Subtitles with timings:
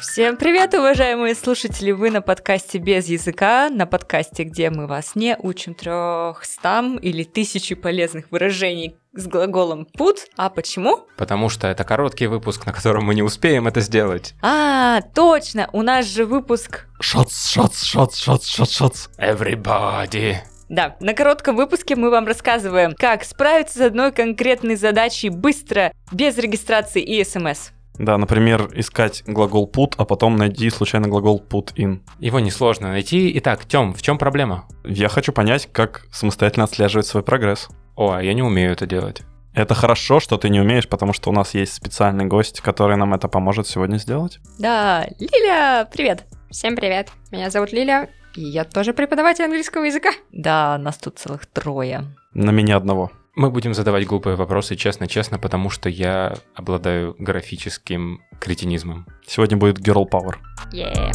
[0.00, 1.90] Всем привет, уважаемые слушатели!
[1.90, 7.74] Вы на подкасте «Без языка», на подкасте, где мы вас не учим трехстам или тысячи
[7.74, 10.20] полезных выражений с глаголом put.
[10.38, 11.00] А почему?
[11.18, 14.34] Потому что это короткий выпуск, на котором мы не успеем это сделать.
[14.40, 15.68] А, точно!
[15.74, 16.86] У нас же выпуск...
[16.98, 19.08] Шоц, шоц, шоц, шоц, шоц, шоц.
[19.18, 20.36] Everybody.
[20.70, 26.38] Да, на коротком выпуске мы вам рассказываем, как справиться с одной конкретной задачей быстро, без
[26.38, 27.72] регистрации и смс.
[28.00, 32.00] Да, например, искать глагол put, а потом найди случайно глагол put in.
[32.18, 33.30] Его несложно найти.
[33.38, 34.64] Итак, Тём, в чем проблема?
[34.84, 37.68] Я хочу понять, как самостоятельно отслеживать свой прогресс.
[37.96, 39.20] О, а я не умею это делать.
[39.52, 43.12] Это хорошо, что ты не умеешь, потому что у нас есть специальный гость, который нам
[43.12, 44.38] это поможет сегодня сделать.
[44.58, 46.24] Да, Лиля, привет!
[46.50, 50.10] Всем привет, меня зовут Лиля, и я тоже преподаватель английского языка.
[50.32, 52.04] Да, нас тут целых трое.
[52.32, 53.10] На меня одного.
[53.36, 59.06] Мы будем задавать глупые вопросы честно-честно, потому что я обладаю графическим кретинизмом.
[59.24, 60.34] Сегодня будет Girl Power.
[60.72, 61.12] Yeah.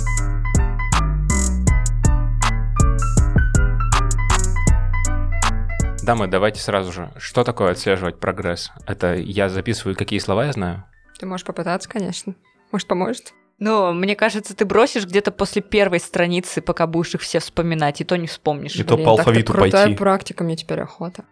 [6.04, 7.12] Дамы, давайте сразу же.
[7.18, 8.72] Что такое отслеживать прогресс?
[8.88, 10.86] Это я записываю, какие слова я знаю?
[11.20, 12.34] Ты можешь попытаться, конечно.
[12.72, 13.34] Может, поможет?
[13.60, 18.06] Ну, мне кажется, ты бросишь где-то после первой страницы, пока будешь их все вспоминать, и
[18.06, 18.76] то не вспомнишь.
[18.76, 19.98] И то Блин, по так-то алфавиту крутая пойти.
[19.98, 21.26] практика, мне теперь охота.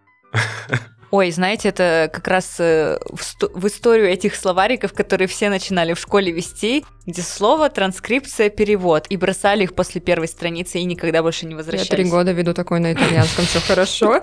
[1.12, 5.94] Ой, знаете, это как раз э, в, сто- в историю этих словариков, которые все начинали
[5.94, 11.22] в школе вести, где слово, транскрипция, перевод, и бросали их после первой страницы и никогда
[11.22, 11.90] больше не Я возвращались.
[11.90, 14.22] три года веду такой на итальянском, все хорошо.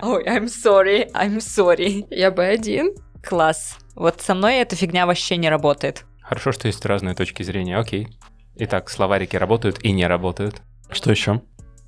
[0.00, 2.04] Ой, I'm sorry, I'm sorry.
[2.10, 2.96] Я Б1.
[3.22, 3.78] Класс.
[3.94, 6.04] Вот со мной эта фигня вообще не работает.
[6.20, 7.76] Хорошо, что есть разные точки зрения.
[7.78, 8.08] Окей.
[8.56, 10.62] Итак, словарики работают и не работают.
[10.90, 11.42] Что еще?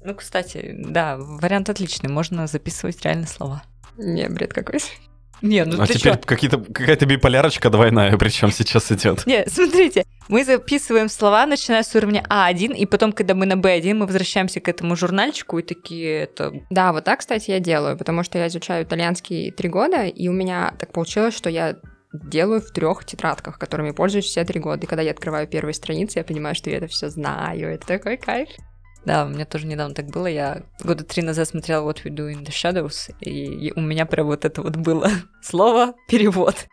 [0.05, 3.63] Ну, кстати, да, вариант отличный, можно записывать реально слова.
[3.97, 4.81] Не, бред какой.
[5.41, 9.27] Не, ну а ты теперь какие-то, какая-то биполярочка двойная, причем сейчас идет.
[9.27, 13.95] Не, смотрите, мы записываем слова, начиная с уровня А1, и потом, когда мы на Б1,
[13.95, 16.53] мы возвращаемся к этому журнальчику и такие, это...
[16.71, 20.33] Да, вот так, кстати, я делаю, потому что я изучаю итальянский три года, и у
[20.33, 21.77] меня так получилось, что я
[22.13, 24.85] делаю в трех тетрадках, которыми пользуюсь все три года.
[24.85, 27.75] И когда я открываю первые страницы, я понимаю, что я это все знаю.
[27.75, 28.49] Это такой кайф.
[29.05, 30.27] Да, у меня тоже недавно так было.
[30.27, 34.27] Я года три назад смотрела What We Do in the Shadows, и, у меня прям
[34.27, 35.11] вот это вот было
[35.43, 36.67] слово «перевод».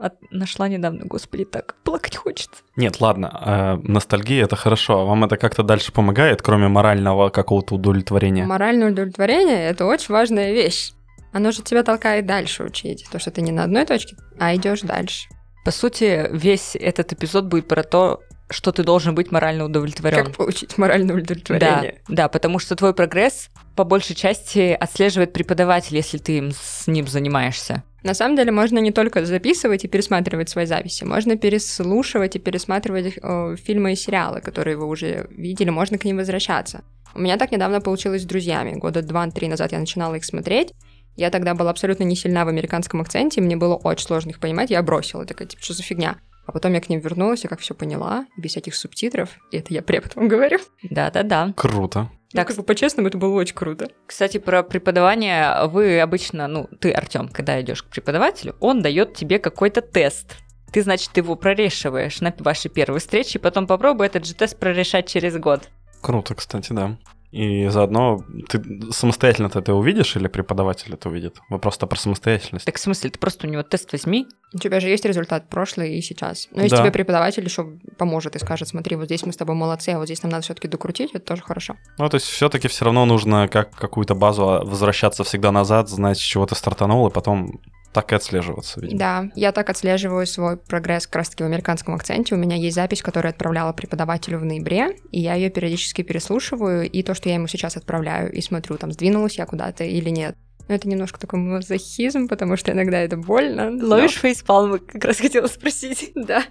[0.00, 2.62] От- нашла недавно, господи, так плакать хочется.
[2.76, 5.00] Нет, ладно, э, ностальгия это хорошо.
[5.00, 8.44] А вам это как-то дальше помогает, кроме морального какого-то удовлетворения?
[8.44, 10.92] Моральное удовлетворение— это очень важная вещь.
[11.32, 13.06] Оно же тебя толкает дальше учить.
[13.10, 15.28] То, что ты не на одной точке, а идешь дальше.
[15.64, 18.20] По сути, весь этот эпизод будет про то,
[18.50, 20.24] что ты должен быть морально удовлетворен.
[20.26, 22.02] Как получить моральное Да, удовлетворение?
[22.08, 27.06] да, потому что твой прогресс по большей части отслеживает преподаватель, если ты им с ним
[27.06, 27.82] занимаешься.
[28.02, 33.18] На самом деле можно не только записывать и пересматривать свои записи, можно переслушивать и пересматривать
[33.20, 36.82] э, фильмы и сериалы, которые вы уже видели, можно к ним возвращаться.
[37.14, 38.74] У меня так недавно получилось с друзьями.
[38.78, 40.72] Года два-три назад я начинала их смотреть.
[41.16, 44.70] Я тогда была абсолютно не сильна в американском акценте, мне было очень сложно их понимать,
[44.70, 46.16] я бросила, такая, типа, что за фигня?
[46.48, 49.74] А потом я к ним вернулась, и как все поняла, без всяких субтитров, и это
[49.74, 50.58] я препод вам говорю.
[50.82, 51.52] Да-да-да.
[51.54, 52.10] Круто.
[52.32, 53.90] Так, Так, как бы по-честному, это было очень круто.
[54.06, 59.38] Кстати, про преподавание вы обычно, ну, ты, Артем, когда идешь к преподавателю, он дает тебе
[59.38, 60.36] какой-то тест.
[60.72, 65.06] Ты, значит, его прорешиваешь на вашей первой встрече, и потом попробуй этот же тест прорешать
[65.06, 65.68] через год.
[66.00, 66.96] Круто, кстати, да.
[67.30, 71.36] И заодно ты самостоятельно это увидишь или преподаватель это увидит?
[71.50, 72.64] Вопрос то про самостоятельность.
[72.64, 74.26] Так в смысле, ты просто у него тест возьми.
[74.54, 76.48] У тебя же есть результат прошлый и сейчас.
[76.52, 76.82] Но если Да.
[76.82, 80.06] тебе преподаватель еще поможет и скажет, смотри, вот здесь мы с тобой молодцы, а вот
[80.06, 81.76] здесь нам надо все-таки докрутить, это тоже хорошо.
[81.98, 86.22] Ну, то есть все-таки все равно нужно как какую-то базу возвращаться всегда назад, знать, с
[86.22, 87.60] чего ты стартанул, и потом
[87.92, 88.98] так и отслеживаться, видимо.
[88.98, 92.34] Да, я так отслеживаю свой прогресс как раз-таки в американском акценте.
[92.34, 96.88] У меня есть запись, которую я отправляла преподавателю в ноябре, и я ее периодически переслушиваю,
[96.88, 100.36] и то, что я ему сейчас отправляю, и смотрю, там, сдвинулась я куда-то или нет.
[100.68, 103.70] Но это немножко такой мазохизм, потому что иногда это больно.
[103.70, 106.12] но- Ловишь фейспалм, как раз хотела спросить.
[106.14, 106.44] Да.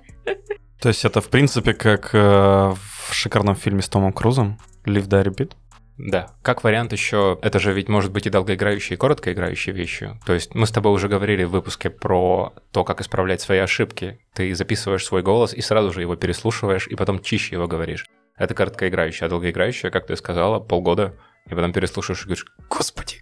[0.81, 5.23] То есть это, в принципе, как э, в шикарном фильме с Томом Крузом «Live, Die,
[5.23, 5.51] Repeat».
[5.97, 6.27] Да.
[6.43, 10.19] Как вариант еще, это же ведь может быть и долгоиграющей, и короткоиграющей вещью.
[10.25, 14.19] То есть мы с тобой уже говорили в выпуске про то, как исправлять свои ошибки.
[14.33, 18.05] Ты записываешь свой голос и сразу же его переслушиваешь, и потом чище его говоришь.
[18.37, 21.15] Это короткоиграющая, а долгоиграющая, как ты сказала, полгода,
[21.47, 23.21] и потом переслушаешь и говоришь, господи,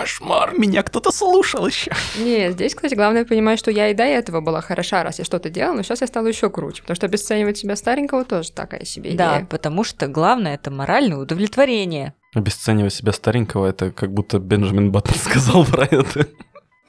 [0.00, 1.90] кошмар, меня кто-то слушал еще.
[2.18, 5.48] Не, здесь, кстати, главное понимать, что я и до этого была хороша, раз я что-то
[5.48, 9.12] делала, но сейчас я стала еще круче, потому что обесценивать себя старенького тоже такая себе
[9.12, 9.46] Да, идея.
[9.46, 12.12] потому что главное это моральное удовлетворение.
[12.34, 16.26] Обесценивать себя старенького, это как будто Бенджамин Баттон сказал про это.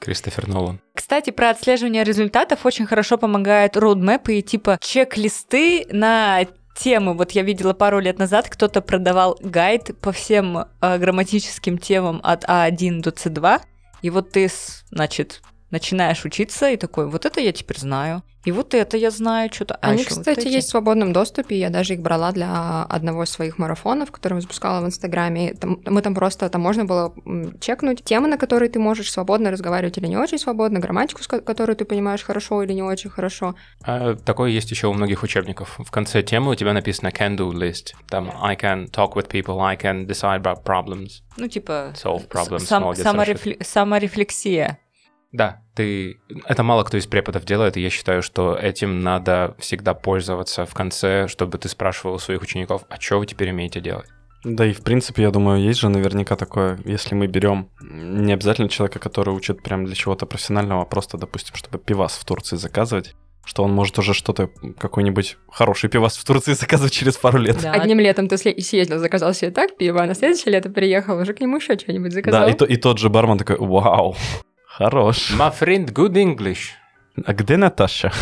[0.00, 0.80] Кристофер Нолан.
[0.94, 6.46] Кстати, про отслеживание результатов очень хорошо помогают роудмэпы и типа чек-листы на
[6.78, 7.14] темы.
[7.14, 12.44] Вот я видела пару лет назад, кто-то продавал гайд по всем э, грамматическим темам от
[12.44, 13.60] А1 до С2.
[14.02, 14.48] И вот ты,
[14.90, 18.22] значит, начинаешь учиться и такой, вот это я теперь знаю.
[18.44, 19.74] И вот это я знаю что-то.
[19.74, 20.54] А Они, ещё вот кстати, эти.
[20.54, 21.58] есть в свободном доступе.
[21.58, 25.52] Я даже их брала для одного из своих марафонов, который запускала в Инстаграме.
[25.54, 27.12] Там- мы там просто, там можно было
[27.60, 31.84] чекнуть темы, на которые ты можешь свободно разговаривать или не очень свободно, грамматику, которую ты
[31.84, 33.54] понимаешь хорошо или не очень хорошо.
[33.82, 35.74] А, такое есть еще у многих учебников.
[35.78, 37.92] В конце темы у тебя написано can-do list.
[38.08, 41.22] Там I can talk with people, I can decide about problems.
[41.36, 41.92] Ну, типа...
[42.02, 42.94] Solve problems, сам-
[43.62, 44.78] саморефлексия.
[45.32, 46.20] Да, ты...
[46.46, 50.72] Это мало кто из преподов делает, и я считаю, что этим надо всегда пользоваться в
[50.74, 54.08] конце, чтобы ты спрашивал у своих учеников, а что вы теперь умеете делать?
[54.44, 58.68] Да и в принципе, я думаю, есть же наверняка такое, если мы берем не обязательно
[58.68, 63.14] человека, который учит прям для чего-то профессионального, а просто, допустим, чтобы пивас в Турции заказывать,
[63.44, 64.48] что он может уже что-то,
[64.78, 67.58] какой-нибудь хороший пивас в Турции заказывать через пару лет.
[67.60, 67.72] Да.
[67.72, 71.40] Одним летом ты съездил, заказал себе так пиво, а на следующее лето приехал, уже к
[71.40, 72.46] нему еще что-нибудь заказал.
[72.46, 74.16] Да, и, то- и тот же бармен такой, вау,
[74.78, 75.32] хорош.
[75.36, 76.70] My friend, good English.
[77.26, 78.12] А где Наташа?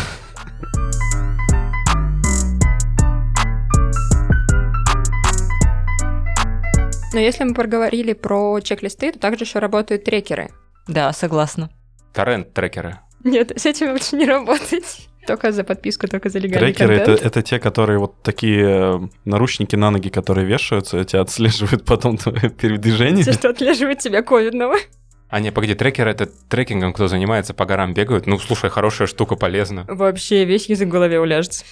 [7.13, 10.49] Но если мы проговорили про чек-листы, то также еще работают трекеры.
[10.87, 11.69] Да, согласна.
[12.13, 12.99] Торрент-трекеры.
[13.23, 15.07] Нет, с этим лучше не работать.
[15.27, 19.75] Только за подписку, только за легальный Трекеры это, это те, которые вот такие э, наручники
[19.75, 23.25] на ноги, которые вешаются, и тебя отслеживают потом твое передвижение.
[23.25, 24.77] Те, что отслеживает тебя ковидного.
[25.29, 28.27] А не, погоди, трекеры— это трекингом, кто занимается, по горам бегают.
[28.27, 29.85] Ну, слушай, хорошая штука, полезна.
[29.87, 31.65] Вообще весь язык в голове уляжется.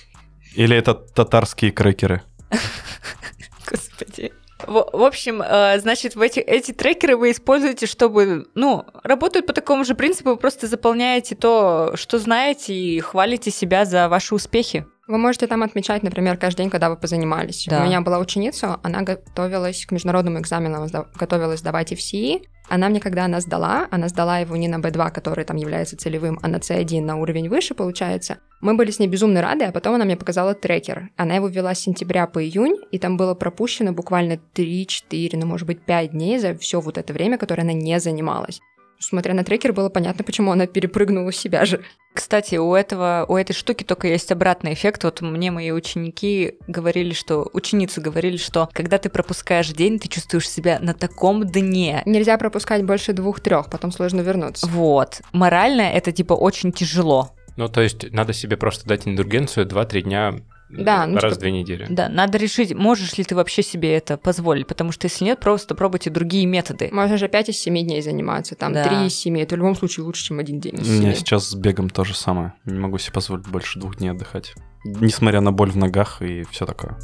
[0.55, 2.21] Или это татарские крекеры.
[3.69, 4.33] Господи.
[4.67, 9.53] В, в общем, э, значит, в эти, эти трекеры вы используете, чтобы, ну, работают по
[9.53, 14.85] такому же принципу, вы просто заполняете то, что знаете, и хвалите себя за ваши успехи.
[15.07, 17.67] Вы можете там отмечать, например, каждый день, когда вы позанимались.
[17.69, 17.81] Да.
[17.81, 22.41] У меня была ученица, она готовилась к международным экзаменам, сда- готовилась сдавать FCE.
[22.69, 26.39] Она мне, когда она сдала, она сдала его не на B2, который там является целевым,
[26.41, 28.37] а на C1, на уровень выше, получается.
[28.61, 31.09] Мы были с ней безумно рады, а потом она мне показала трекер.
[31.17, 35.67] Она его вела с сентября по июнь, и там было пропущено буквально 3-4, ну, может
[35.67, 38.59] быть, 5 дней за все вот это время, которое она не занималась.
[39.00, 41.83] Смотря на трекер, было понятно, почему она перепрыгнула себя же.
[42.13, 45.03] Кстати, у этого, у этой штуки только есть обратный эффект.
[45.03, 50.50] Вот мне мои ученики говорили, что ученицы говорили, что когда ты пропускаешь день, ты чувствуешь
[50.50, 52.01] себя на таком дне.
[52.06, 54.65] Нельзя пропускать больше двух-трех, потом сложно вернуться.
[54.68, 55.21] Вот.
[55.33, 57.31] Морально это типа очень тяжело.
[57.57, 60.36] Ну, то есть надо себе просто дать индульгенцию 2-3 дня
[60.69, 61.85] Да, ну, раз типа- в две недели.
[61.89, 65.75] Да, надо решить, можешь ли ты вообще себе это позволить, потому что если нет, просто
[65.75, 66.89] пробуйте другие методы.
[66.91, 68.83] Можно же 5 из 7 дней заниматься, там Да.
[68.83, 71.00] 3 из 7, это в любом случае лучше, чем один день У из 7.
[71.01, 72.53] меня сейчас с бегом то же самое.
[72.65, 74.53] Не могу себе позволить больше двух дней отдыхать.
[74.83, 76.97] Несмотря на боль в ногах и все такое.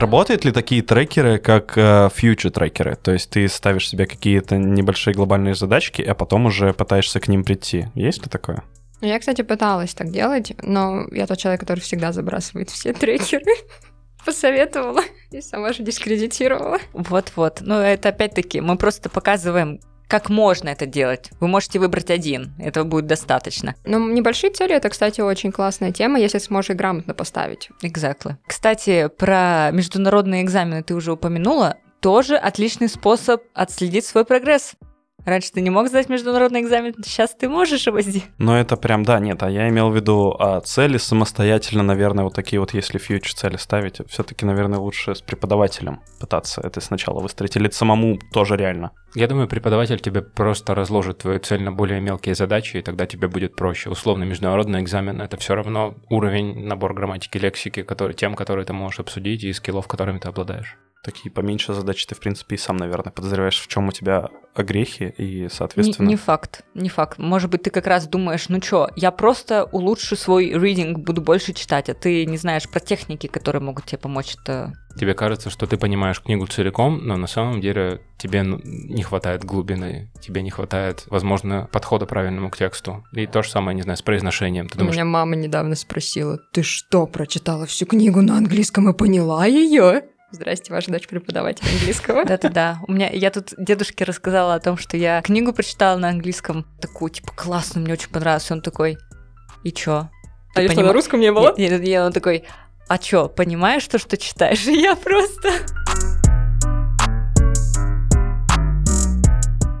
[0.00, 2.96] Работают ли такие трекеры, как э, future трекеры?
[2.96, 7.44] То есть ты ставишь себе какие-то небольшие глобальные задачки, а потом уже пытаешься к ним
[7.44, 7.88] прийти.
[7.94, 8.64] Есть ли такое?
[9.02, 13.52] Ну, Я, кстати, пыталась так делать, но я тот человек, который всегда забрасывает все трекеры.
[14.24, 15.02] Посоветовала
[15.32, 16.78] и сама же дискредитировала.
[16.94, 17.58] Вот-вот.
[17.60, 19.80] Ну, это опять-таки, мы просто показываем,
[20.10, 21.30] как можно это делать.
[21.38, 23.76] Вы можете выбрать один, этого будет достаточно.
[23.84, 27.70] Но небольшие цели это, кстати, очень классная тема, если сможешь грамотно поставить.
[27.82, 28.34] Exactly.
[28.46, 31.76] Кстати, про международные экзамены ты уже упомянула.
[32.00, 34.72] Тоже отличный способ отследить свой прогресс.
[35.24, 38.28] Раньше ты не мог сдать международный экзамен, сейчас ты можешь его сделать.
[38.38, 42.34] Но это прям, да, нет, а я имел в виду а, цели самостоятельно, наверное, вот
[42.34, 47.56] такие вот, если фьючер цели ставить, все-таки, наверное, лучше с преподавателем пытаться это сначала выстроить,
[47.56, 48.92] или самому тоже реально.
[49.14, 53.26] Я думаю, преподаватель тебе просто разложит твою цель на более мелкие задачи, и тогда тебе
[53.26, 53.90] будет проще.
[53.90, 59.00] Условно, международный экзамен— это все равно уровень, набор грамматики, лексики, который, тем, которые ты можешь
[59.00, 60.76] обсудить, и скиллов, которыми ты обладаешь.
[61.02, 65.14] Такие поменьше задачи ты, в принципе, и сам, наверное, подозреваешь, в чем у тебя грехи,
[65.16, 66.08] и, Не, соответственно...
[66.08, 67.18] не факт, не факт.
[67.18, 71.52] Может быть, ты как раз думаешь, ну чё, я просто улучшу свой reading, буду больше
[71.52, 74.72] читать, а ты не знаешь про техники, которые могут тебе помочь это.
[74.98, 80.10] Тебе кажется, что ты понимаешь книгу целиком, но на самом деле тебе не хватает глубины,
[80.20, 83.04] тебе не хватает, возможно, подхода правильному к тексту.
[83.12, 84.68] И то же самое, не знаю, с произношением.
[84.68, 89.46] Ты думаешь, Меня мама недавно спросила, ты что, прочитала всю книгу на английском и поняла
[89.46, 90.02] ее?
[90.32, 92.24] Здрасте, ваша дочь преподаватель английского.
[92.24, 92.78] Да-да-да.
[92.86, 97.10] У меня, я тут дедушке рассказала о том, что я книгу прочитала на английском, такую,
[97.10, 98.48] типа, классную, мне очень понравилось.
[98.52, 98.96] Он такой,
[99.64, 100.08] и чё?
[100.52, 100.70] А поним...
[100.70, 101.52] что, на русском не было?
[101.58, 102.44] Нет, я, он такой,
[102.86, 104.64] а чё, понимаешь то, что читаешь?
[104.68, 105.50] И я просто...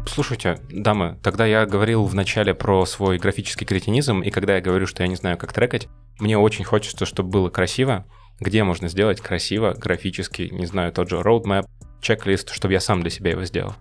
[0.08, 4.88] Слушайте, дамы, тогда я говорил в начале про свой графический кретинизм, и когда я говорю,
[4.88, 5.86] что я не знаю, как трекать,
[6.18, 8.04] мне очень хочется, чтобы было красиво,
[8.40, 11.66] где можно сделать красиво, графически, не знаю, тот же roadmap,
[12.00, 13.74] чек-лист, чтобы я сам для себя его сделал?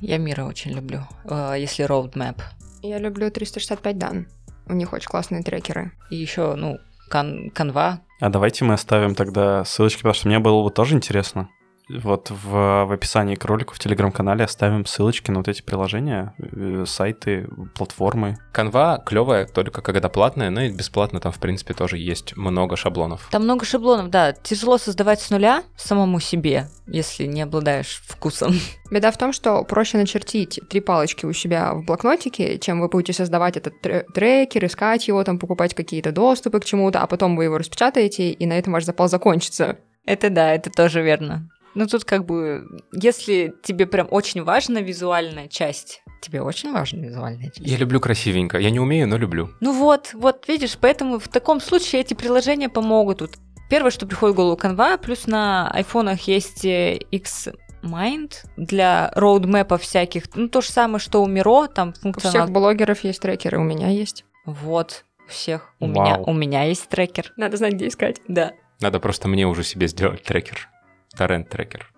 [0.00, 2.40] Я Мира очень люблю, э, если roadmap.
[2.82, 4.26] Я люблю 365 дан.
[4.66, 5.92] У них очень классные трекеры.
[6.10, 8.00] И еще, ну, кан канва.
[8.20, 11.48] А давайте мы оставим тогда ссылочки, потому что мне было бы тоже интересно.
[11.88, 16.84] Вот в, в описании к ролику в телеграм-канале оставим ссылочки на вот эти приложения, э,
[16.86, 18.38] сайты, платформы.
[18.52, 23.28] Канва клевая только когда платная, но и бесплатно там, в принципе, тоже есть много шаблонов.
[23.30, 24.32] Там много шаблонов, да.
[24.32, 28.54] Тяжело создавать с нуля самому себе, если не обладаешь вкусом.
[28.90, 33.12] Беда в том, что проще начертить три палочки у себя в блокнотике, чем вы будете
[33.12, 37.44] создавать этот тр- трекер, искать его, там покупать какие-то доступы к чему-то, а потом вы
[37.44, 39.76] его распечатаете, и на этом ваш запал закончится.
[40.06, 41.48] Это да, это тоже верно.
[41.74, 47.50] Ну тут как бы, если тебе прям очень важна визуальная часть, тебе очень важна визуальная
[47.50, 47.60] часть.
[47.60, 48.58] Я люблю красивенько.
[48.58, 49.50] Я не умею, но люблю.
[49.60, 53.32] Ну вот, вот, видишь, поэтому в таком случае эти приложения помогут тут.
[53.70, 60.24] Первое, что приходит в голову, Canva, плюс на айфонах есть э, X-Mind для роудмэпов всяких.
[60.34, 62.48] Ну, то же самое, что у Миро, там У всех функционал.
[62.48, 64.24] блогеров есть трекеры, у меня есть.
[64.46, 65.72] Вот, у всех.
[65.80, 65.92] У Вау.
[65.92, 67.32] меня, у меня есть трекер.
[67.36, 68.20] Надо знать, где искать.
[68.28, 68.52] Да.
[68.80, 70.68] Надо просто мне уже себе сделать трекер.
[71.16, 71.92] Торрент-трекер.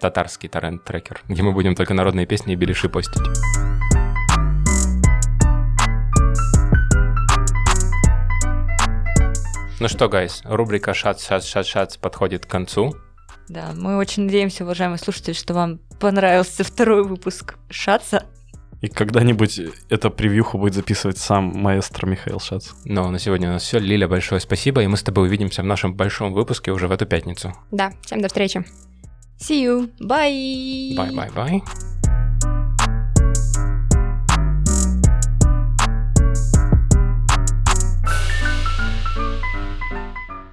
[0.00, 3.20] Татарский торрент-трекер, где мы будем только народные песни и беляши постить.
[9.78, 12.94] Ну что, гайс, рубрика «Шац, шац, шац, шац» подходит к концу.
[13.48, 18.24] Да, мы очень надеемся, уважаемые слушатели, что вам понравился второй выпуск Шаца.
[18.80, 19.60] И когда-нибудь
[19.90, 22.70] эта превьюху будет записывать сам маэстро Михаил Шац.
[22.84, 23.78] Но на сегодня у нас все.
[23.78, 27.04] Лиля, большое спасибо, и мы с тобой увидимся в нашем большом выпуске уже в эту
[27.04, 27.52] пятницу.
[27.70, 28.64] Да, всем до встречи.
[29.38, 29.90] See you.
[30.00, 30.96] Bye.
[30.96, 31.62] Bye-bye-bye.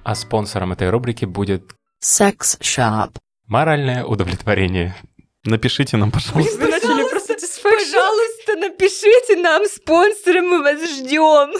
[0.04, 3.10] А спонсором этой рубрики будет секс-шоп.
[3.46, 4.94] моральное удовлетворение.
[5.44, 6.66] Напишите нам, пожалуйста.
[7.62, 11.52] Пожалуйста, напишите нам, спонсоры, мы вас ждем.